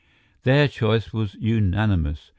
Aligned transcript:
Their 0.45 0.67
choice 0.67 1.13
was 1.13 1.35
unanimous. 1.35 2.29